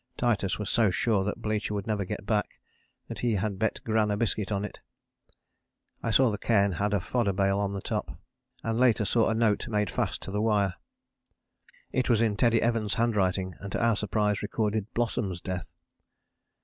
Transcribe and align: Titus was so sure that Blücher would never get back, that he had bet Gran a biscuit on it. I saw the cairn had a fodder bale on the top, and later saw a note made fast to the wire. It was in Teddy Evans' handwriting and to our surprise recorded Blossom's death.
Titus 0.17 0.57
was 0.57 0.67
so 0.67 0.89
sure 0.89 1.23
that 1.23 1.43
Blücher 1.43 1.69
would 1.75 1.85
never 1.85 2.05
get 2.05 2.25
back, 2.25 2.59
that 3.07 3.19
he 3.19 3.33
had 3.33 3.59
bet 3.59 3.83
Gran 3.83 4.09
a 4.09 4.17
biscuit 4.17 4.51
on 4.51 4.65
it. 4.65 4.79
I 6.01 6.09
saw 6.09 6.31
the 6.31 6.39
cairn 6.39 6.71
had 6.71 6.91
a 6.91 6.99
fodder 6.99 7.33
bale 7.33 7.59
on 7.59 7.73
the 7.73 7.83
top, 7.83 8.17
and 8.63 8.79
later 8.79 9.05
saw 9.05 9.29
a 9.29 9.35
note 9.35 9.67
made 9.67 9.91
fast 9.91 10.23
to 10.23 10.31
the 10.31 10.41
wire. 10.41 10.73
It 11.91 12.09
was 12.09 12.19
in 12.19 12.35
Teddy 12.35 12.63
Evans' 12.63 12.95
handwriting 12.95 13.53
and 13.59 13.71
to 13.73 13.79
our 13.79 13.95
surprise 13.95 14.41
recorded 14.41 14.91
Blossom's 14.95 15.39
death. 15.39 15.71